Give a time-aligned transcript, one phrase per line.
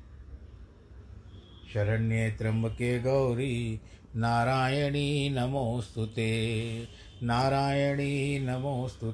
[1.73, 3.81] शरण्ये त्र्यम्बके गौरी,
[4.15, 6.07] नारायणी नमोऽस्तु
[7.23, 9.11] नारायणी नमोऽस्तु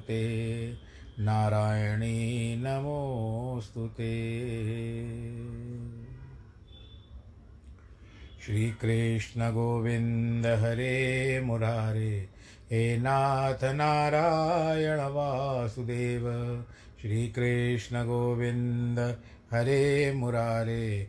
[1.18, 4.42] नारायणी नमोऽस्तु ते।
[8.46, 12.28] श्रीकृष्णगोविन्द हरे मुरारे,
[12.70, 16.64] हे नाथ नारायण वासुदेव।
[17.02, 19.16] श्रीकृष्णगोविन्द
[19.52, 21.08] हरे मुरारे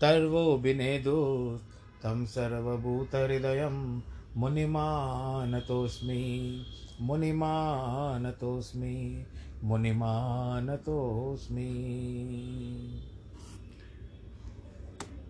[0.00, 1.58] तर्वो विनेदु
[2.02, 4.00] तं सर्वभूतहृदयं
[4.36, 6.64] मुनिमानतोऽस्मि
[7.00, 9.26] मुनिमानतोऽस्मि
[9.64, 11.70] मुनिमानतोऽस्मि।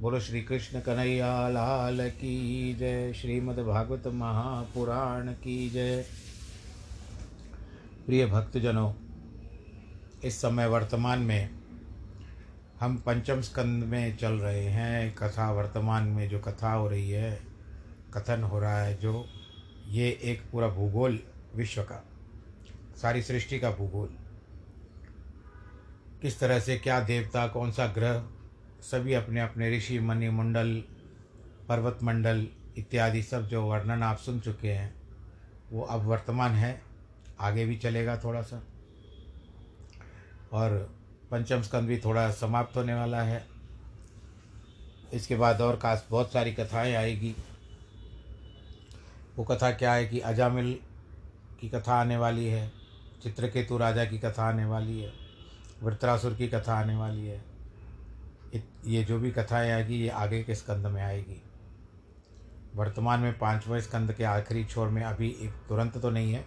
[0.01, 6.05] बोलो श्री कृष्ण कन्हैया, लाल की जय। श्रीमद्भागवत महापुराण की जय।
[8.07, 8.93] प्रिय भक्तजनों,
[10.25, 11.60] इस समय वर्तमान में
[12.81, 17.41] हम पंचम स्कंद में चल रहे हैं, कथा वर्तमान में जो कथा हो रही है,
[18.15, 19.27] कथन हो रहा है, जो
[19.89, 21.21] ये एक पूरा भूगोल,
[21.55, 22.05] विश्व का,
[23.03, 24.09] सारी सृष्टि का भूगोल।
[26.23, 28.25] किस तरह से, क्या देवता, कौन सा ग्रह,
[28.81, 30.85] सभी अपने अपने, ऋषि मणि मंडल,
[31.69, 34.95] पर्वत मंडल इत्यादि सब जो वर्णन आप सुन चुके हैं,
[35.73, 36.83] वो अब वर्तमान है,
[37.41, 38.63] आगे भी चलेगा थोड़ा सा।
[40.53, 41.00] और
[41.31, 43.45] पंचम स्कंद भी थोड़ा समाप्त होने वाला है।
[45.13, 47.35] इसके बाद और खास बहुत सारी कथाएँ आएगी।
[49.37, 50.79] वो कथा क्या है कि अजामिल
[51.61, 52.71] की कथा आने वाली है,
[53.23, 55.13] चित्रकेतु राजा की कथा आने वाली है,
[55.83, 57.43] वृत्रासुर की कथा आने वाली है।
[58.87, 61.43] ये जो भी कथाएँ आएगी, ये आगे के स्कंद में आएगी।
[62.75, 65.29] वर्तमान में पाँचवें स्कंद के आखिरी छोर में अभी
[65.69, 66.45] तुरंत तो नहीं है,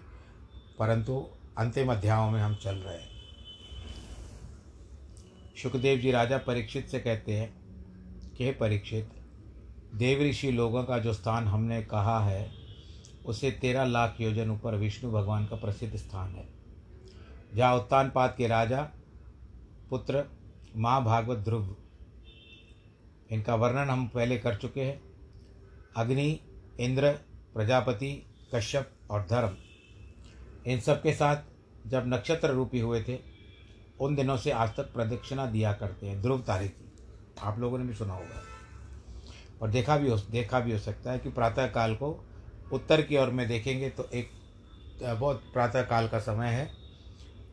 [0.80, 1.26] परंतु
[1.58, 3.13] अंतिम अध्यायों में हम चल रहे हैं।
[5.62, 7.54] सुखदेव जी राजा परीक्षित से कहते हैं
[8.38, 9.10] कि परीक्षित,
[9.96, 12.52] देव ऋषि लोगों का जो स्थान हमने कहा है,
[13.26, 16.48] उसे तेरह लाख योजन ऊपर विष्णु भगवान का प्रसिद्ध स्थान है।
[17.56, 18.82] जहाँ उत्तानपाद के राजा,
[19.90, 20.24] पुत्र,
[20.78, 21.76] माँ भागवत ध्रुव,
[23.32, 25.02] इनका वर्णन हम पहले कर चुके हैं।
[25.96, 26.40] अग्नि,
[26.80, 27.12] इंद्र,
[27.54, 28.12] प्रजापति,
[28.56, 29.58] कश्यप और धर्म,
[30.68, 31.44] इन सब के साथ
[31.88, 33.33] जब नक्षत्र रूपी हुए थे
[34.00, 36.92] उन दिनों से आज तक प्रदक्षिणा दिया करते हैं। ध्रुव तारे की
[37.42, 38.42] आप लोगों ने भी सुना होगा।
[39.62, 42.26] और देखा भी हो, देखा भी हो सकता है कि प्रातः काल को
[42.74, 44.30] उत्तर की ओर में देखेंगे तो एक,
[45.04, 46.72] बहुत प्रातः काल का समय है।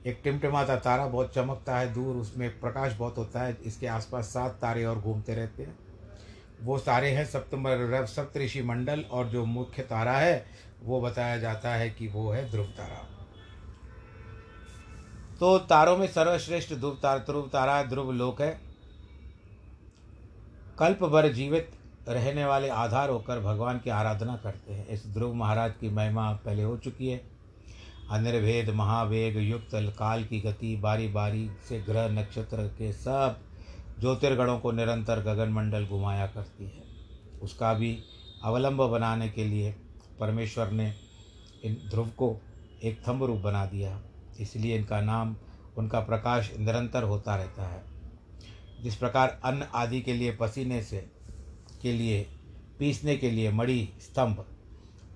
[0.07, 4.53] एक टिमटिमाता तारा बहुत चमकता है, दूर उसमें प्रकाश बहुत होता है। इसके आसपास सात
[4.53, 5.79] तारे और घूमते रहते हैं।
[6.63, 10.47] वो तारे हैं सप्तम्बर सप्तऋषि मंडल और जो मुख्य तारा है,
[10.83, 13.20] वो बताया जाता है कि वो है ध्रुव तारा।
[15.41, 18.61] तो तारों में सर्वश्रेष्ठ ध्रुव तारा ध्रुव तारा, ध्रुव लोक है।
[20.79, 21.71] कल्प भर जीवित
[22.09, 26.63] रहने वाले आधार होकर भगवान की आराधना करते हैं। इस ध्रुव महाराज की महिमा पहले
[26.63, 27.31] हो चुकी है।
[28.11, 33.39] अनिर्भेद, महावेग, युक्त, काल की गति बारी बारी से ग्रह नक्षत्र के सब
[34.01, 36.83] ज्योतिर्गणों को निरंतर गगनमंडल घुमाया करती है।
[37.43, 37.99] उसका भी
[38.45, 39.75] अवलंब बनाने के लिए
[40.21, 40.95] परमेश्वर ने
[41.65, 42.37] इन ध्रुव को
[42.85, 44.01] एक थम्ब रूप बना दिया।
[44.41, 45.37] इसलिए इनका नाम,
[45.77, 47.83] उनका प्रकाश निरंतर होता रहता है।
[48.83, 51.07] जिस प्रकार अन्न आदि के लिए पसीने से,
[51.83, 52.27] के लिए,
[52.79, 54.45] पीसने के लिए मड़ी स्तंभ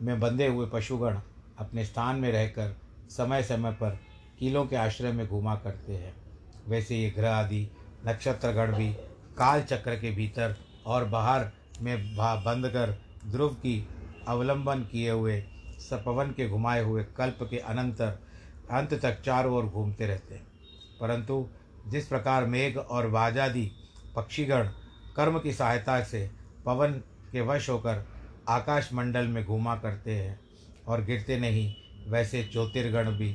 [0.02, 1.18] में बंधे हुए पशुगण
[1.58, 2.76] अपने स्थान में रहकर
[3.10, 3.98] समय समय पर
[4.38, 6.14] कीलों के आश्रय में घुमा करते हैं।
[6.68, 7.68] वैसे ये ग्रह आदि,
[8.06, 8.92] नक्षत्रगण भी
[9.38, 10.56] काल चक्र के भीतर
[10.86, 11.50] और बाहर
[11.80, 13.88] में बंद कर ध्रुव की
[14.28, 15.40] अवलंबन किए हुए
[15.80, 18.18] सपवन के घुमाए हुए कल्प के अनंतर
[18.70, 20.46] अंत तक चारों ओर घूमते रहते हैं।
[21.00, 21.46] परंतु
[21.88, 23.70] जिस प्रकार मेघ और वाजादि,
[24.16, 24.68] पक्षीगण
[25.16, 26.30] कर्म की सहायता से
[26.66, 26.92] पवन
[27.32, 28.04] के वश होकर
[28.48, 30.40] आकाश मंडल में घूमा करते हैं
[30.88, 31.74] और गिरते नहीं,
[32.08, 33.30] वैसे ज्योतिर्गण भी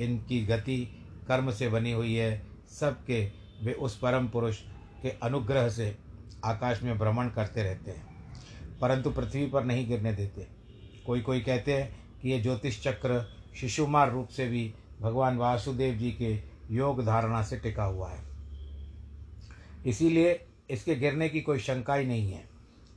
[0.00, 0.78] इनकी गति
[1.28, 3.24] कर्म से बनी हुई है। सबके
[3.62, 4.58] वे उस परम पुरुष
[5.02, 5.96] के अनुग्रह से
[6.44, 10.46] आकाश में भ्रमण करते रहते हैं, परंतु पृथ्वी पर नहीं गिरने देते।
[11.06, 16.10] कोई कोई कहते हैं कि ये ज्योतिष चक्र शिशुमार रूप से भी भगवान वासुदेव जी
[16.12, 16.36] के
[16.74, 18.20] योग धारणा से टिका हुआ है।
[19.86, 20.40] इसीलिए
[20.70, 22.44] इसके गिरने की कोई शंका ही नहीं है।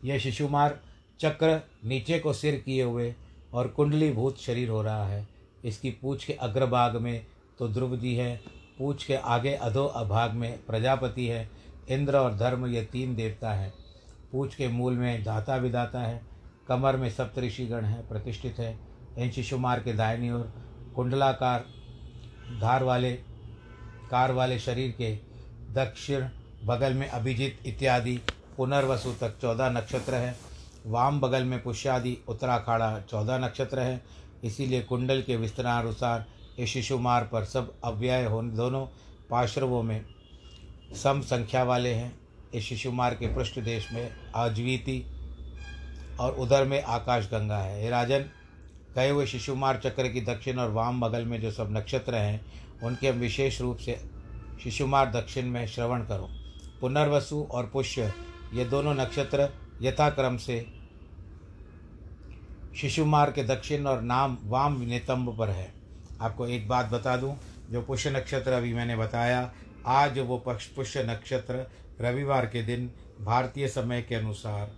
[0.06, 0.80] यह शिशुमार
[1.20, 3.14] चक्र नीचे को सिर किए हुए
[3.54, 5.28] और कुंडलीभूत शरीर हो रहा है।
[5.66, 7.26] इसकी पूछ के अग्रभाग में
[7.60, 8.36] तो ध्रुव जी है,
[8.80, 11.50] पूछ के आगे अधो अभाग में प्रजापति है,
[11.90, 13.74] इंद्र और धर्म ये तीन देवता हैं।
[14.32, 16.22] पूछ के मूल में दाता विदाता है,
[16.68, 18.78] कमर में सप्तऋषिगण है, प्रतिष्ठित है
[19.18, 20.52] इन शिशुमार के दाहिनी ओर,
[20.96, 21.66] कुंडलाकार,
[22.62, 23.12] धार वाले,
[24.12, 25.16] कार वाले शरीर के
[25.74, 26.28] दक्षिण
[26.64, 28.20] बगल में अभिजीत इत्यादि
[28.58, 30.36] पुनर्वसु तक चौदह नक्षत्र है।
[30.86, 34.04] वाम बगल में पुष्यादि, उत्तराखाड़ा चौदह नक्षत्र है।
[34.44, 36.26] इसीलिए कुंडल के विस्तरानुसार
[36.60, 38.86] ये शिशुमार पर सब अव्यय हो दोनों
[39.30, 40.06] पार्श्वों में
[41.04, 42.16] सम संख्या वाले हैं।
[42.54, 45.04] इस शिशुमार के पृष्ठ देश में अज्वीति
[46.20, 48.26] और उधर में आकाश गंगा है। हे राजन
[48.96, 52.46] कहे हुए शिशुमार चक्र की दक्षिण और वाम बगल में जो सब नक्षत्र हैं,
[52.84, 54.00] उनके हम विशेष रूप से
[54.64, 56.30] शिशुमार दक्षिण में श्रवण करो।
[56.82, 58.14] पुनर्वसु और पुष्य,
[58.54, 59.50] ये दोनों नक्षत्र
[59.82, 60.66] यथाक्रम से
[62.78, 65.74] शिशुमार के दक्षिण और नाम वाम नितंब पर है।
[66.22, 67.36] आपको एक बात बता दूँ,
[67.72, 69.54] जो पुष्य नक्षत्र अभी मैंने बताया,
[69.86, 71.66] आज वो पक्ष पुष्य नक्षत्र
[72.02, 74.72] रविवार के दिन भारतीय समय के अनुसार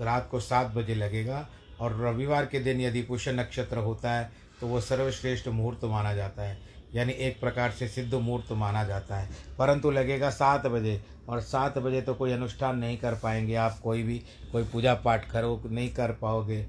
[0.00, 1.48] रात को सात बजे लगेगा।
[1.80, 6.42] और रविवार के दिन यदि पुष्य नक्षत्र होता है तो वो सर्वश्रेष्ठ मुहूर्त माना जाता
[6.42, 6.58] है।
[6.94, 11.78] यानी एक प्रकार से सिद्ध मुहूर्त माना जाता है। परंतु लगेगा सात बजे, और सात
[11.78, 15.94] बजे तो कोई अनुष्ठान नहीं कर पाएँगे आप, कोई भी, कोई पूजा पाठ करो, नहीं
[15.94, 16.66] कर पाओगे।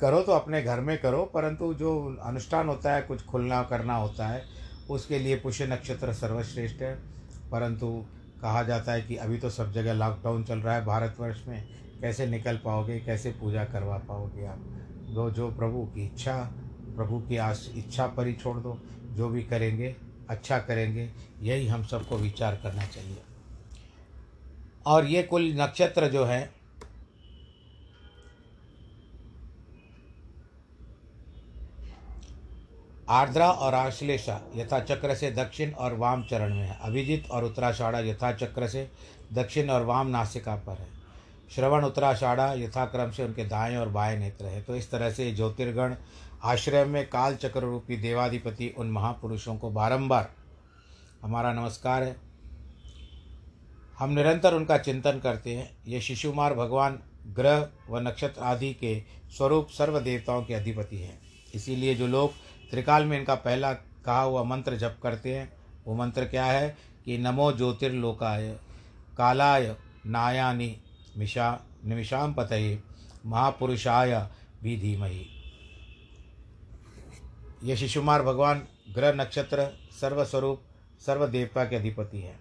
[0.00, 4.26] करो तो अपने घर में करो, परंतु जो अनुष्ठान होता है, कुछ खुलना, करना होता
[4.26, 4.44] है,
[4.90, 6.94] उसके लिए पुष्य नक्षत्र सर्वश्रेष्ठ है।
[7.50, 8.04] परंतु
[8.42, 12.26] कहा जाता है कि अभी तो सब जगह लॉकडाउन चल रहा है भारतवर्ष में। कैसे
[12.26, 14.58] निकल पाओगे, कैसे पूजा करवा पाओगे आप?
[15.08, 16.52] वो जो प्रभु की इच्छा,
[16.96, 18.78] प्रभु की आश इच्छा पर ही छोड़ दो,
[19.12, 19.96] जो भी करेंगे
[20.28, 23.16] अच्छा करेंगे, यही हम सबको विचार करना चाहिए।
[24.86, 26.50] और ये कुल नक्षत्र जो है,
[33.08, 37.98] आर्द्रा और आश्लेषा यथा चक्र से दक्षिण और वाम चरण में है। अभिजित और उत्तराषाढ़ा
[37.98, 38.90] यथा चक्र से
[39.32, 40.93] दक्षिण और वाम नासिका पर है।
[41.50, 45.94] श्रवण उत्तराषाढ़ा यथाक्रम से उनके दाएँ और बाएँ नेत्र है। तो इस तरह से ज्योतिर्गण
[46.44, 50.32] आश्रय में काल चक्र रूपी देवाधिपति उन महापुरुषों को बारंबार
[51.22, 52.16] हमारा नमस्कार है।
[53.98, 59.02] हम निरंतर उनका चिंतन करते हैं। ये शिशुमार भगवान ग्रह व नक्षत्र आदि के
[59.36, 61.20] स्वरूप सर्व देवताओं के अधिपति हैं।
[61.54, 62.32] इसीलिए जो लोग
[62.70, 65.52] त्रिकाल में इनका पहला कहा हुआ मंत्र जप करते हैं,
[65.86, 68.56] वो मंत्र क्या है कि नमो ज्योतिर्लोकाय,
[69.18, 70.76] कालाय, नायानि
[71.18, 71.48] मिशा
[71.84, 72.78] निमिषाम पतये
[73.26, 74.12] महापुरुषाय
[74.62, 75.26] भी धीमहि
[77.64, 78.62] ये शिशुमार भगवान
[78.94, 79.66] ग्रह नक्षत्र
[80.00, 80.62] सर्वस्वरूप
[81.06, 82.38] सर्व देवता के अधिपति हैं।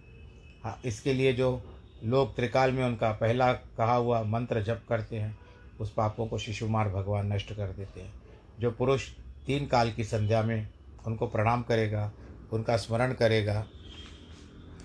[0.63, 1.61] हाँ इसके लिए जो
[2.03, 5.37] लोग त्रिकाल में उनका पहला कहा हुआ मंत्र जप करते हैं,
[5.79, 8.13] उस पापों को शिशुमार भगवान नष्ट कर देते हैं।
[8.59, 9.09] जो पुरुष
[9.45, 10.67] तीन काल की संध्या में
[11.07, 12.11] उनको प्रणाम करेगा,
[12.53, 13.65] उनका स्मरण करेगा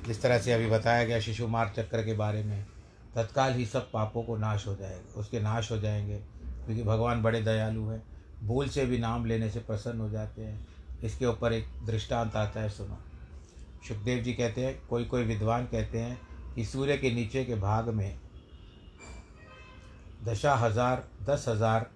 [0.07, 2.67] जिस तरह से अभी बताया गया शिशुमार चक्र के बारे में
[3.15, 6.19] तत्काल ही सब पापों को नाश हो जाएगा, उसके नाश हो जाएँगे,
[6.65, 8.03] क्योंकि भगवान बड़े दयालु हैं।
[8.45, 10.67] भूल से भी नाम लेने से प्रसन्न हो जाते हैं।
[11.03, 12.99] इसके ऊपर एक दृष्टांत आता है, सुनो।
[13.89, 16.19] सुखदेव जी कहते हैं कोई कोई विद्वान कहते हैं
[16.55, 18.19] कि सूर्य के नीचे के भाग में
[20.25, 21.91] दशा हज़ार, दस हज़ार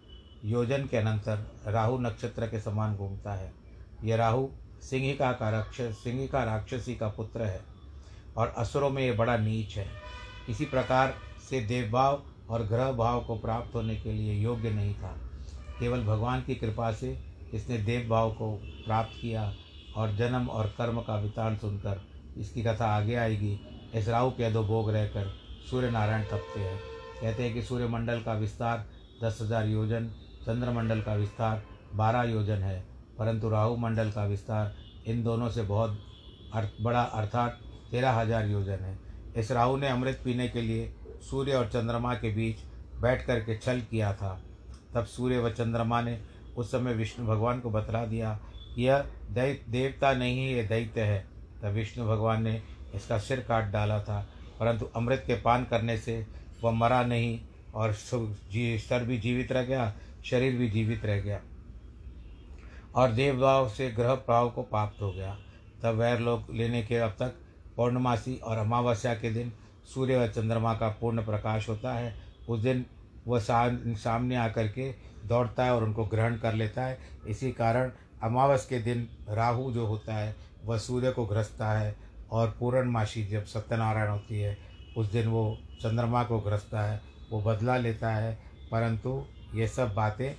[0.44, 3.52] योजन के अनंतर राहु नक्षत्र के समान घूमता है।
[4.04, 4.48] यह राहु
[4.82, 7.60] सिंहिका का राक्षस, सिंहिका राक्षसी का पुत्र है
[8.36, 9.86] और असुरों में ये बड़ा नीच है।
[10.46, 11.14] किसी प्रकार
[11.50, 15.16] से देवभाव और ग्रह भाव को प्राप्त होने के लिए योग्य नहीं था।
[15.80, 17.16] केवल भगवान की कृपा से
[17.54, 18.50] इसने देव भाव को
[18.86, 19.52] प्राप्त किया
[19.96, 22.00] और जन्म और कर्म का वितान सुनकर
[22.36, 23.58] इसकी कथा आगे आएगी।
[23.94, 25.30] इस राहु के अधोभोग रहकर
[25.70, 26.78] सूर्य नारायण तपते हैं।
[27.20, 28.84] कहते हैं कि सूर्यमंडल का विस्तार
[29.22, 30.08] दस हज़ार योजन,
[30.46, 31.62] चंद्रमंडल का विस्तार
[31.94, 32.78] बारह योजन है,
[33.18, 34.74] परंतु राहु मंडल का विस्तार
[35.06, 35.98] इन दोनों से बहुत
[36.54, 37.58] अर्थ, बड़ा अर्थात
[37.90, 38.98] तेरह हज़ार योजन है।
[39.36, 40.92] इस राहु ने अमृत पीने के लिए
[41.30, 42.56] सूर्य और चंद्रमा के बीच
[43.00, 44.40] बैठ कर के छल किया था।
[44.94, 46.18] तब सूर्य व चंद्रमा ने
[46.56, 48.38] उस समय विष्णु भगवान को बतला दिया
[48.78, 51.24] यह दैत देवता नहीं, ये दैत्य है।
[51.62, 52.60] तब विष्णु भगवान ने
[52.94, 54.20] इसका सिर काट डाला था,
[54.60, 56.24] परंतु अमृत के पान करने से
[56.62, 57.38] वह मरा नहीं
[57.74, 59.92] और जी सर भी जीवित रह गया,
[60.24, 61.40] शरीर भी जीवित रह गया
[62.94, 65.36] और देवभाव से ग्रह भाव को प्राप्त हो गया।
[65.82, 67.34] तब वैर लोग लेने के अब तक
[67.76, 69.52] पौर्णमासी और अमावस्या के दिन
[69.94, 72.14] सूर्य व चंद्रमा का पूर्ण प्रकाश होता है।
[72.48, 72.86] उस दिन
[73.26, 74.92] वह सामने आकर के
[75.24, 76.98] दौड़ता है और उनको ग्रहण कर लेता है।
[77.28, 77.90] इसी कारण
[78.22, 81.96] अमावस के दिन राहु जो होता है, वह सूर्य को ग्रसता है
[82.30, 84.58] और पूर्णमासी जब सत्यनारायण होती है,
[84.96, 87.00] उस दिन वो चंद्रमा को ग्रसता है,
[87.30, 88.38] वो बदला लेता है।
[88.72, 89.24] परंतु
[89.54, 90.34] ये सब बातें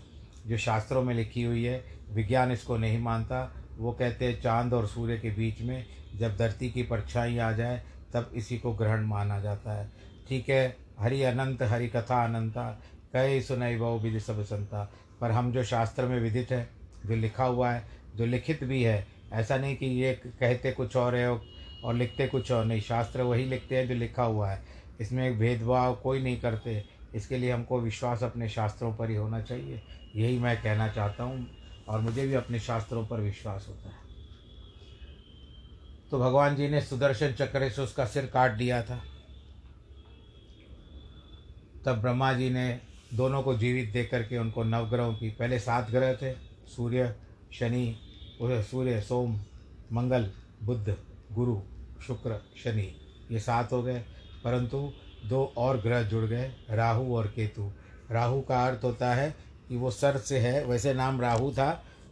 [0.47, 4.87] जो शास्त्रों में लिखी हुई है, विज्ञान इसको नहीं मानता। वो कहते हैं, चाँद और
[4.87, 9.39] सूर्य के बीच में जब धरती की परछाई आ जाए, तब इसी को ग्रहण माना
[9.39, 9.91] जाता है।
[10.29, 12.81] ठीक है, हरि अनंत, हरि कथा अनंता,
[13.13, 16.69] कहे सुनई बहु विधि सब संता। पर हम जो शास्त्र में विदित है,
[17.05, 21.15] जो लिखा हुआ है, जो लिखित भी है, ऐसा नहीं कि ये कहते कुछ और
[21.15, 21.41] है
[21.83, 24.63] और लिखते कुछ और नहीं। शास्त्र वही लिखते हैं जो लिखा हुआ है।
[25.01, 26.83] इसमें भेदभाव कोई नहीं करते।
[27.15, 29.81] इसके लिए हमको विश्वास अपने शास्त्रों पर ही होना चाहिए।
[30.15, 34.03] यही मैं कहना चाहता हूँ। और मुझे भी अपने शास्त्रों पर विश्वास होता है।
[36.11, 39.03] तो भगवान जी ने सुदर्शन चक्र से उसका सिर काट दिया था।
[41.85, 42.81] तब ब्रह्मा जी ने
[43.13, 46.33] दोनों को जीवित देख करके उनको नवग्रहों की, पहले सात ग्रह थे,
[46.67, 47.15] सूर्य,
[47.53, 47.99] शनि
[48.41, 49.41] सूर्य, सोम,
[49.93, 50.31] मंगल
[50.63, 50.97] बुद्ध
[51.31, 51.61] गुरु,
[52.07, 52.95] शुक्र, शनि,
[53.31, 53.99] ये सात हो गए।
[54.43, 54.93] परंतु
[55.25, 57.71] दो और ग्रह जुड़ गए, राहु और केतु।
[58.11, 61.71] राहु का अर्थ होता है कि वो सर से है, वैसे नाम राहु था,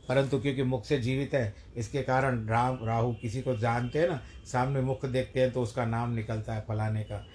[0.09, 4.19] परंतु क्योंकि मुख से जीवित है, इसके कारण राम, राहु किसी को जानते हैं ना,
[4.45, 7.25] सामने मुख देखते हैं तो उसका नाम निकलता है फलाने का।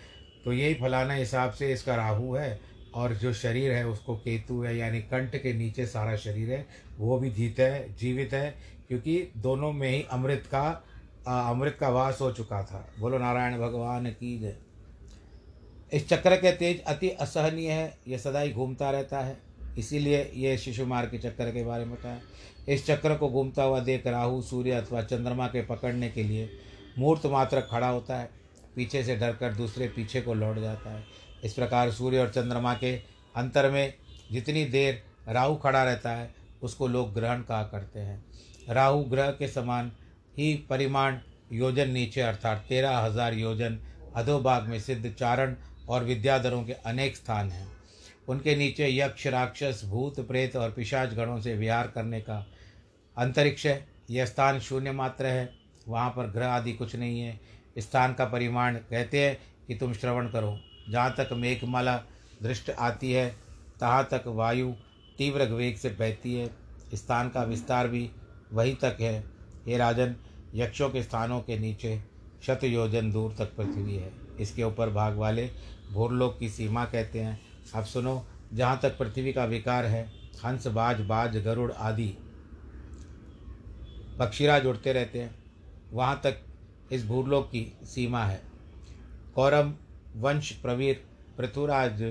[0.45, 2.59] तो यही फलाना हिसाब से इसका राहु है,
[2.95, 6.67] और जो शरीर है उसको केतु है, यानी कंठ के नीचे सारा शरीर है,
[6.99, 8.55] वो भी जीत है, जीवित है,
[8.89, 10.69] क्योंकि दोनों में ही अमृत का
[11.29, 14.57] अमृत का वास हो चुका था। बोलो, नारायण भगवान की जय।
[15.93, 19.37] इस चक्र के तेज अति असहनीय है यह सदा ही घूमता रहता है।
[19.78, 22.21] इसीलिए ये शिशुमार के चक्र के बारे में बताया
[22.68, 26.49] इस चक्र को घूमता हुआ देख राहु, सूर्य अथवा चंद्रमा के पकड़ने के लिए
[26.99, 28.30] मूर्त मात्र खड़ा होता है।
[28.76, 31.04] पीछे से डर कर दूसरे पीछे को लौट जाता है।
[31.45, 32.95] इस प्रकार सूर्य और चंद्रमा के
[33.35, 33.95] अंतर में
[34.33, 38.25] जितनी देर राहु खड़ा रहता है, उसको लोग ग्रहण कहा करते हैं।
[38.68, 39.92] राहु ग्रह के समान
[40.38, 41.18] ही परिमाण
[41.52, 43.78] योजन नीचे, अर्थात तेरह हज़ार योजन
[44.16, 45.54] अधोभाग में सिद्ध चारण
[45.88, 47.75] और विद्याधरों के अनेक स्थान हैं।
[48.28, 52.47] उनके नीचे यक्ष, राक्षस, भूत, प्रेत और पिशाच गणों से विहार करने का
[53.18, 55.52] अंतरिक्ष है। यह स्थान शून्य मात्र है।
[55.88, 57.40] वहाँ पर ग्रह आदि कुछ नहीं है।
[57.78, 61.97] स्थान का परिमाण कहते हैं कि तुम श्रवण करो। जहाँ तक मेघमाला
[62.42, 63.37] दृष्ट आती है,
[63.80, 64.73] तहाँ तक वायु
[65.18, 66.50] तीव्र वेग से बहती है।
[66.95, 68.11] स्थान का विस्तार भी
[68.52, 69.25] वही तक है।
[69.68, 70.16] ये राजन,
[70.54, 72.02] यक्षों के स्थानों के नीचे
[72.47, 75.50] शत योजन दूर तक पृथ्वी है। इसके ऊपर भाग वाले
[75.92, 80.05] भोरलोक की सीमा कहते हैं। अब सुनो, जहाँ तक पृथ्वी का विकार है,
[80.45, 82.17] हंस, बाज बाज, गरुड़ आदि
[84.19, 85.35] पक्षीराज उड़ते रहते हैं।
[85.93, 86.41] वहाँ तक
[86.93, 88.41] इस भूलोक की सीमा है।
[89.35, 89.75] कौरम
[90.17, 91.05] वंश, प्रवीर
[91.39, 92.03] पृथुराज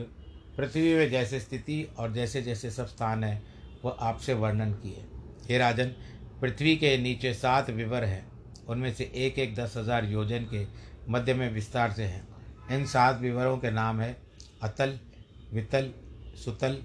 [0.58, 3.42] पृथ्वी में जैसे स्थिति और जैसे जैसे सब स्थान है
[3.86, 5.06] वह आपसे वर्णन किए।
[5.50, 5.88] हे राजन,
[6.42, 8.26] पृथ्वी के नीचे सात विवर हैं।
[8.68, 10.66] उनमें से एक एक दस हज़ार योजन के
[11.10, 12.28] मध्य में विस्तार से हैं।
[12.72, 14.16] इन सात विवरों के नाम है
[14.64, 14.98] अतल
[15.54, 15.92] वितल
[16.46, 16.82] सुतल,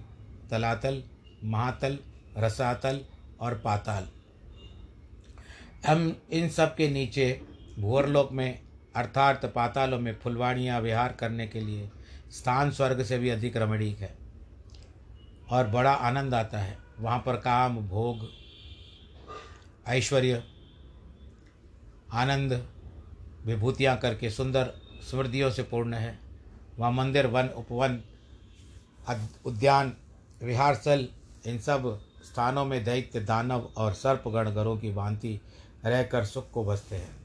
[0.50, 1.02] तलातल,
[1.44, 1.98] महातल,
[2.36, 3.00] रसातल
[3.40, 4.08] और पाताल।
[5.86, 7.40] हम इन सब के नीचे
[7.78, 8.60] भूअरलोक में,
[8.96, 11.90] अर्थात पातालों में फुलवाड़ियाँ विहार करने के लिए
[12.30, 14.14] स्थान स्वर्ग से भी अधिक रमणीक है
[15.50, 18.28] और बड़ा आनंद आता है। वहाँ पर काम, भोग,
[19.88, 20.42] ऐश्वर्य,
[22.12, 22.52] आनंद,
[23.46, 24.72] विभूतियाँ करके सुंदर
[25.10, 26.18] स्मृतियों से पूर्ण है।
[26.78, 28.00] वहाँ मंदिर वन उपवन
[29.46, 29.92] उद्यान
[30.42, 31.08] विहारस्थल
[31.46, 35.40] इन सब स्थानों में दैत्य, दानव और सर्पगण घरों की भांति
[35.84, 37.16] रहकर सुख को बसते हैं।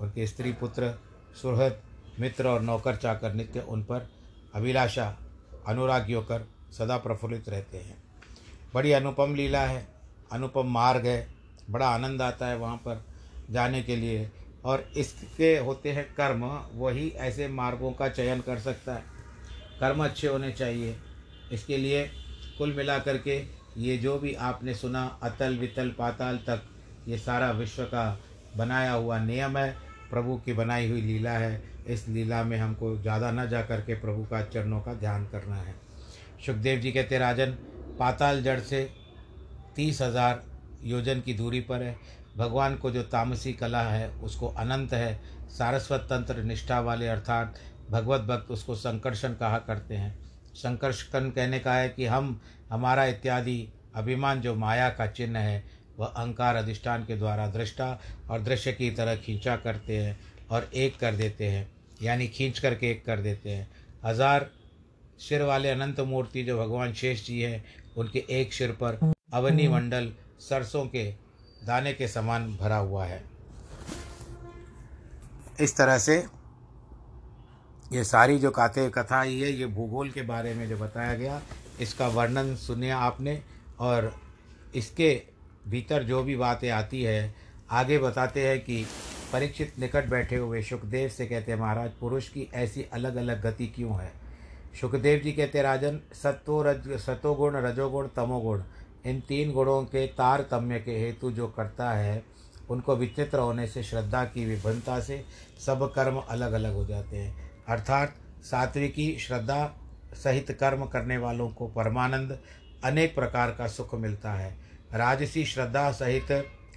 [0.00, 0.94] उनके स्त्री पुत्र
[1.42, 1.80] सुहृद
[2.20, 4.08] मित्र और नौकर चाकर नित्य उन पर
[4.54, 5.16] अभिलाषा
[5.66, 6.46] अनुरागी होकर
[6.78, 8.02] सदा प्रफुल्लित रहते हैं।
[8.74, 9.86] बड़ी अनुपम लीला है,
[10.32, 11.34] अनुपम मार्ग है,
[11.70, 13.04] बड़ा आनंद आता है वहाँ पर
[13.50, 14.30] जाने के लिए
[14.64, 16.44] और इसके होते हैं कर्म,
[16.74, 19.02] वही ऐसे मार्गों का चयन कर सकता है।
[19.80, 20.96] कर्म अच्छे होने चाहिए
[21.54, 22.04] इसके लिए
[22.58, 23.42] कुल मिलाकर के
[23.78, 26.62] ये जो भी आपने सुना, अतल वितल पाताल तक,
[27.08, 28.20] ये सारा विश्व का
[28.56, 29.76] बनाया हुआ नियम है,
[30.10, 33.94] प्रभु की बनाई हुई लीला है। इस लीला में हमको ज़्यादा न जा कर के
[33.94, 35.74] प्रभु का चरणों का ध्यान करना है।
[36.46, 37.50] सुखदेव जी कहते, राजन,
[37.98, 38.88] पाताल जड़ से
[39.76, 40.42] तीस हज़ार
[40.84, 41.96] योजन की दूरी पर है।
[42.36, 47.54] भगवान को जो तामसी कला है, उसको अनंत है। सारस्वत तंत्र निष्ठा वाले अर्थात
[47.90, 50.23] भगवत भक्त उसको संकर्षण कहा करते हैं।
[50.54, 52.40] संकर्षण कहने का है कि हम,
[52.70, 55.62] हमारा इत्यादि अभिमान जो माया का चिन्ह है,
[55.98, 57.98] वह अहंकार अधिष्ठान के द्वारा दृष्टा
[58.30, 60.18] और दृश्य की तरह खींचा करते हैं
[60.50, 61.68] और एक कर देते हैं,
[62.02, 63.68] यानी खींच करके एक कर देते हैं।
[64.04, 64.48] हज़ार
[65.18, 67.64] सिर वाले अनंत मूर्ति जो भगवान शेष जी हैं,
[67.96, 68.98] उनके एक सिर पर
[69.32, 71.04] अवनी मंडल सरसों के
[71.66, 73.22] दाने के समान भरा हुआ है।
[75.60, 76.24] इस तरह से
[77.92, 81.40] ये सारी जो काते, कथा ही है, ये भूगोल के बारे में जो बताया गया,
[81.80, 83.42] इसका वर्णन सुनिए आपने
[83.80, 84.12] और
[84.74, 85.22] इसके
[85.68, 87.34] भीतर जो भी बातें आती है,
[87.70, 88.84] आगे बताते हैं कि
[89.32, 93.66] परीक्षित निकट बैठे हुए सुखदेव से कहते हैं, महाराज, पुरुष की ऐसी अलग अलग गति
[93.66, 94.12] क्यों है?
[94.80, 98.62] सुखदेव जी कहते राजन, सत्व रज सतोगुण रजोगुण, तमोगुण,
[99.06, 102.22] इन तीन गुणों के तारतम्य के हेतु जो करता है,
[102.70, 105.24] उनको विचित्र होने से, श्रद्धा की विभिन्नता से
[105.66, 109.74] सब कर्म अलग अलग हो जाते हैं। अर्थात सात्विकी श्रद्धा
[110.14, 112.38] सहित कर्म करने वालों को परमानंद
[112.84, 114.56] अनेक प्रकार का सुख मिलता है।
[114.94, 116.26] राजसी श्रद्धा सहित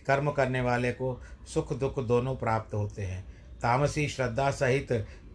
[0.07, 1.21] कर्म करने वाले को
[1.53, 3.25] सुख दुख दोनों प्राप्त होते हैं।
[3.61, 4.87] तामसी श्रद्धा सहित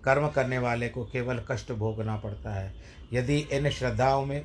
[0.04, 2.74] कर्म करने वाले को केवल कष्ट भोगना पड़ता है।
[3.12, 4.44] यदि इन श्रद्धाओं में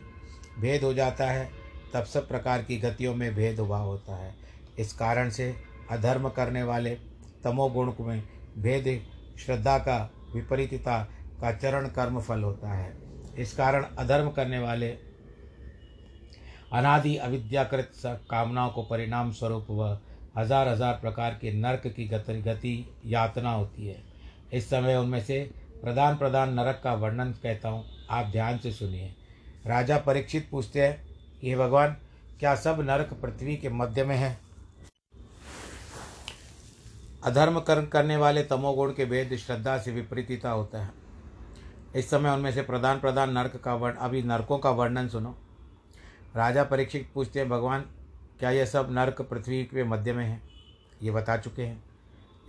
[0.59, 1.49] भेद हो जाता है,
[1.93, 4.35] तब सब प्रकार की गतियों में भेदभाव होता है।
[4.79, 5.55] इस कारण से
[5.91, 6.89] अधर्म करने वाले
[7.43, 8.23] तमोगुण में
[8.57, 9.07] भेद,
[9.45, 10.99] श्रद्धा का विपरीतता
[11.41, 12.95] का चरण कर्म फल होता है।
[13.37, 14.89] इस कारण अधर्म करने वाले
[16.71, 17.91] अनादि अविद्याकृत
[18.29, 19.97] कामनाओं को परिणाम स्वरूप वह
[20.37, 22.73] हज़ार हज़ार प्रकार के नरक की गति गति
[23.05, 24.01] यातना होती है।
[24.53, 25.39] इस समय उनमें से
[25.83, 29.13] प्रधान प्रधान नरक का वर्णन कहता हूँ। आप ध्यान से सुनिए।
[29.65, 31.01] राजा परीक्षित पूछते हैं
[31.41, 31.95] कि भगवान,
[32.39, 34.37] क्या सब नरक पृथ्वी के मध्य में है?
[37.27, 40.89] अधर्म कर्म करने वाले तमोगुण के भेद श्रद्धा से विपरीतता होता है।
[41.95, 45.37] इस समय उनमें से प्रधान प्रधान नरक का वर्ण, अभी नरकों का वर्णन सुनो।
[46.35, 47.81] राजा परीक्षित पूछते हैं, भगवान,
[48.39, 50.41] क्या यह सब नरक पृथ्वी के मध्य में है?
[51.03, 51.83] ये बता चुके हैं।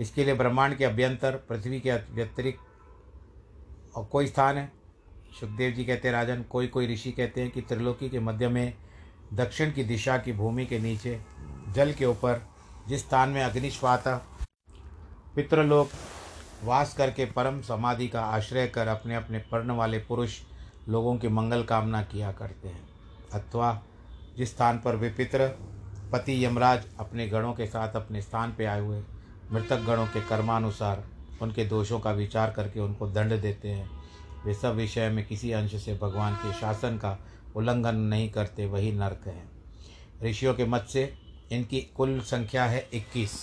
[0.01, 2.61] इसके लिए ब्रह्मांड के अभ्यंतर, पृथ्वी के व्यतिरिक्त
[3.97, 4.73] और कोई स्थान है?
[5.41, 8.75] सुखदेव जी कहते हैं, राजन कोई कोई ऋषि कहते हैं कि त्रिलोकी के मध्य में,
[9.33, 11.21] दक्षिण की दिशा की भूमि के नीचे,
[11.69, 12.43] जल के ऊपर,
[12.89, 14.27] जिस स्थान में अग्निश्वाता
[15.39, 15.91] पितृलोक,
[16.65, 20.39] वास करके परम समाधि का आश्रय कर अपने अपने पर्ण वाले पुरुष
[20.89, 22.89] लोगों की मंगल कामना किया करते हैं।
[23.33, 23.83] अथवा
[24.37, 25.47] जिस स्थान पर वे पितृ,
[26.13, 29.03] पति यमराज अपने गणों के साथ अपने स्थान पर आए हुए
[29.53, 31.05] मृतक गणों के कर्मानुसार
[31.43, 33.91] उनके दोषों का विचार करके उनको दंड देते हैं,
[34.47, 37.17] वे सब विषय में किसी अंश से भगवान के शासन का
[37.57, 39.43] उल्लंघन नहीं करते, वही नर्क है।
[40.23, 41.15] ऋषियों के मत से
[41.53, 43.39] इनकी कुल संख्या है इक्कीस।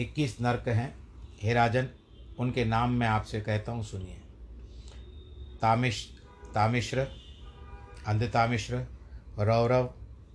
[0.00, 1.07] इक्कीस नर्क हैं।
[1.42, 1.88] हे राजन,
[2.38, 4.20] उनके नाम मैं आपसे कहता हूँ, सुनिए।
[5.62, 6.06] तामिश
[6.54, 7.06] तामिश्र
[8.06, 8.84] अंधतामिश्र
[9.38, 9.90] रौरव,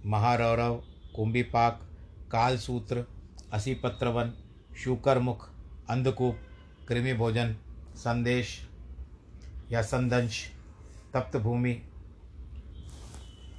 [0.05, 0.75] महारौरव,
[1.15, 1.79] कुंभीपाक,
[2.31, 3.03] कालसूत्र,
[3.53, 4.33] असीपत्रवन,
[4.77, 5.47] शुकरमुख,
[5.89, 6.39] अंधकूप
[6.87, 7.55] कृमि भोजन
[7.95, 8.57] संदेश
[9.71, 10.43] या संदंश
[11.13, 11.75] तप्त भूमि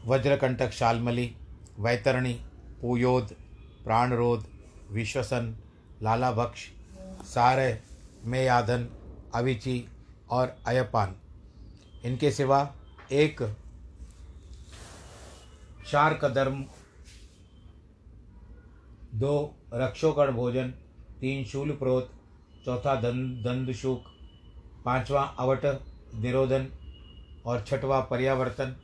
[0.07, 1.35] वज्रकंटक शालमली,
[1.79, 2.33] वैतरणी,
[2.83, 3.37] पूयोद,
[3.85, 4.47] प्राणरोध,
[4.91, 5.55] विश्वसन,
[6.03, 6.69] लालाभक्ष
[7.25, 7.79] सारय
[8.25, 8.89] मेयाधन,
[9.35, 9.85] अविची
[10.31, 11.15] और अयपान
[12.05, 12.75] इनके सिवा
[13.13, 13.43] एक
[15.91, 16.65] चार कदर्म
[19.15, 20.71] दो रक्षोकण भोजन,
[21.21, 22.11] तीन शूल प्रोत
[22.65, 24.05] चौथा दंद दंदशुक
[24.85, 25.65] पांचवा अवट
[26.15, 26.69] निरोधन
[27.47, 28.77] और छठवा पर्यावर्तन,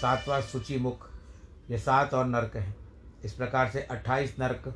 [0.00, 1.08] सातवां सूची मुख।
[1.70, 2.76] ये सात और नरक हैं।
[3.24, 4.68] इस प्रकार से अट्ठाईस नरक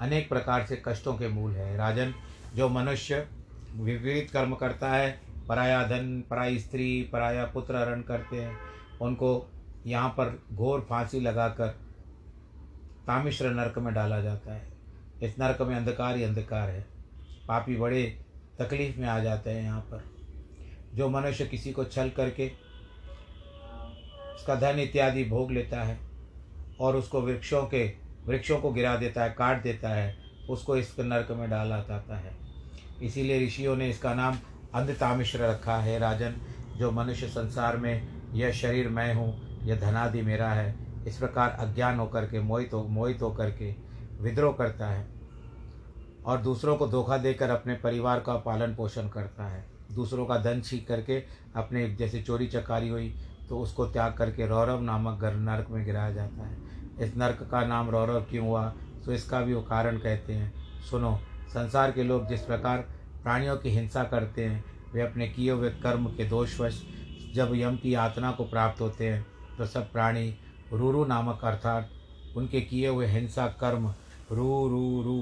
[0.00, 2.14] अनेक प्रकार से कष्टों के मूल हैं। राजन
[2.54, 3.28] जो मनुष्य
[3.74, 8.58] विपरीत कर्म करता है, पराया धन, पराई स्त्री, पराया पुत्र हरण करते हैं,
[9.00, 9.50] उनको
[9.86, 11.68] यहाँ पर घोर फांसी लगाकर
[13.06, 14.68] तामिश्र नरक में डाला जाता है।
[15.22, 16.86] इस नरक में अंधकार ही अंधकार है।
[17.48, 18.20] पापी बड़े
[18.58, 20.04] तकलीफ़ में आ जाते हैं यहाँ पर।
[20.94, 22.48] जो मनुष्य किसी को छल करके
[24.34, 25.98] उसका धन इत्यादि भोग लेता है
[26.80, 27.92] और उसको वृक्षों के,
[28.24, 32.32] वृक्षों को गिरा देता है, काट देता है उसको इस नरक में डाला जाता है।
[33.02, 34.38] इसीलिए ऋषियों ने इसका नाम
[34.74, 36.34] अंधतामिश्र रखा है। राजन,
[36.76, 39.32] जो मनुष्य संसार में, यह शरीर मैं हूँ,
[39.64, 40.74] यह धनादि मेरा है।
[41.06, 43.74] इस प्रकार अज्ञान होकर के, मोहित हो, मोहित होकर के
[44.20, 45.06] विद्रोह करता है
[46.24, 50.60] और दूसरों को धोखा देकर अपने परिवार का पालन पोषण करता है। दूसरों का धन
[50.60, 51.22] छीन करके
[51.56, 53.14] अपने जैसे चोरी चकारी हुई
[53.48, 56.56] तो उसको त्याग करके रौरव नामक घर नर्क में गिराया जाता है।
[57.00, 58.72] इस नर्क का नाम रौरव क्यों हुआ?
[59.08, 62.78] तो इसका भी वो कारण कहते हैं। सुनो, संसार के लोग जिस प्रकार
[63.22, 66.82] प्राणियों की हिंसा करते हैं, वे अपने किए हुए कर्म के दोषवश
[67.34, 69.26] जब यम की यातना को प्राप्त होते हैं
[69.58, 70.34] तो सब प्राणी
[70.72, 71.90] रूरू नामक अर्थात
[72.36, 73.88] उनके किए हुए हिंसा कर्म
[74.32, 75.18] रू रू रू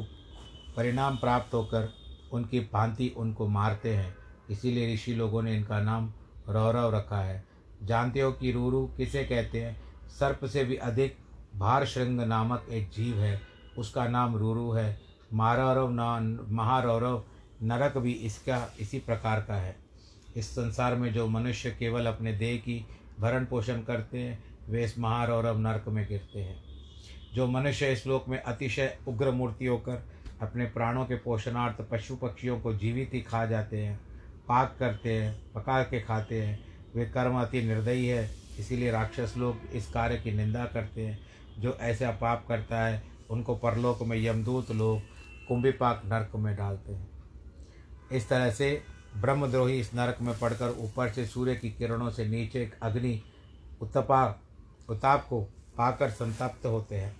[0.77, 1.89] परिणाम प्राप्त होकर
[2.33, 4.15] उनकी भांति उनको मारते हैं।
[4.51, 6.13] इसीलिए ऋषि लोगों ने इनका नाम
[6.49, 7.45] रौरव रखा है।
[7.83, 9.77] जानते हो कि रूरू किसे कहते हैं?
[10.19, 11.17] सर्प से भी अधिक
[11.57, 13.41] भार श्रृंग नामक एक जीव है।
[13.79, 15.01] उसका नाम रूरू है।
[15.33, 17.25] महारौरव न, महारौरव,
[17.63, 19.77] नरक भी इसका, इसी प्रकार का है।
[20.37, 22.87] इस संसार में जो मनुष्य केवल अपने देह की
[23.21, 26.65] भरण पोषण करते हैं, वे इस महारौरव नरक में गिरते हैं।
[27.35, 30.09] जो मनुष्य इस लोक में अतिशय उग्र मूर्ति होकर
[30.43, 34.01] अपने प्राणों के पोषणार्थ पशु पक्षियों को जीवित ही खा जाते हैं,
[34.49, 39.57] पाक करते हैं, पका के खाते हैं, वे कर्म अति निर्दयी है। इसीलिए राक्षस लोग
[39.73, 41.19] इस कार्य की निंदा करते हैं।
[41.59, 45.01] जो ऐसा पाप करता है उनको परलोक में यमदूत लोग
[45.49, 47.09] कुंभिपाक नरक में डालते हैं।
[48.13, 48.83] इस तरह से
[49.17, 53.23] ब्रह्मद्रोही इस नरक में पड़कर ऊपर से सूर्य की किरणों से नीचे अग्नि,
[53.81, 54.25] उत्तपा
[54.89, 55.41] उताप को
[55.77, 57.17] पाकर संतप्त होते हैं।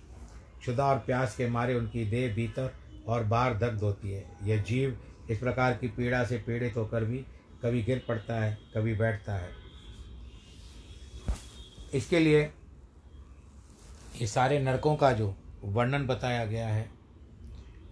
[0.59, 2.73] क्षुदा और प्यास के मारे उनकी देह भीतर
[3.07, 4.97] और बाहर दग्ध होती है। यह जीव
[5.29, 7.17] इस प्रकार की पीड़ा से पीड़ित होकर भी
[7.63, 9.49] कभी गिर पड़ता है, कभी बैठता है।
[11.93, 12.41] इसके लिए
[14.21, 16.89] ये सारे नरकों का जो वर्णन बताया गया है।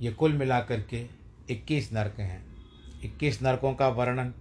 [0.02, 1.06] ये कुल मिलाकर के
[1.50, 2.44] इक्कीस नरक हैं।
[3.04, 4.34] इक्कीस नरकों का वर्णन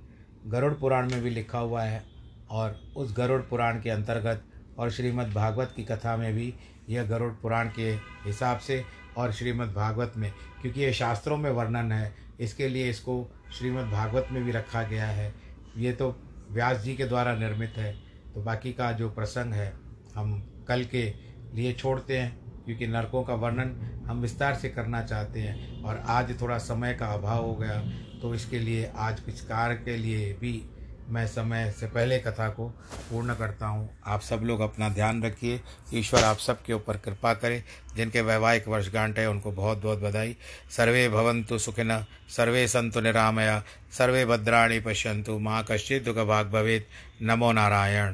[0.47, 2.03] गरुड़ पुराण में भी लिखा हुआ है
[2.51, 4.45] और उस गरुड़ पुराण के अंतर्गत
[4.79, 6.55] और श्रीमद् भागवत की कथा में भी
[6.89, 7.91] यह गरुड़ पुराण के
[8.25, 8.85] हिसाब से
[9.17, 10.33] और श्रीमद् भागवत में,
[10.63, 15.07] क्योंकि ये शास्त्रों में वर्णन है, इसके लिए इसको श्रीमद् भागवत में भी रखा गया
[15.07, 15.35] है।
[15.77, 16.15] ये तो
[16.51, 17.93] व्यास जी के द्वारा निर्मित है।
[18.35, 19.73] तो बाकी का जो प्रसंग है,
[20.15, 21.13] हम कल के
[21.55, 23.75] लिए छोड़ते हैं। क्योंकि नरकों का वर्णन
[24.07, 27.81] हम विस्तार से करना चाहते हैं और आज थोड़ा समय का अभाव हो गया
[28.23, 30.63] तो इसके लिए आज कुछ कार्य के लिए भी
[31.09, 32.69] मैं समय से पहले कथा को
[33.11, 35.61] पूर्ण करता हूँ। आप सब लोग अपना ध्यान रखिए,
[35.95, 37.63] ईश्वर आप सबके ऊपर कृपा करे,
[37.97, 40.37] जिनके वैवाहिक वर्षगांठ है उनको बहुत बहुत बधाई।
[40.71, 43.63] सर्वे भवंतु सुखिन, सर्वे संतु निरामया,
[43.99, 46.85] सर्वे भद्राणी पश्यंतु माँ कश्चित दुख भाग भवेद
[47.23, 48.13] नमो नारायण।